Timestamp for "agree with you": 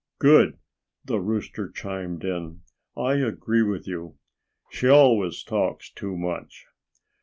3.17-4.17